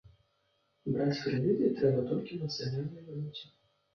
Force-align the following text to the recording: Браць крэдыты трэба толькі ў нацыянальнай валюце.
Браць 0.93 1.19
крэдыты 1.25 1.67
трэба 1.81 2.01
толькі 2.11 2.31
ў 2.37 2.47
нацыянальнай 2.47 3.03
валюце. 3.11 3.45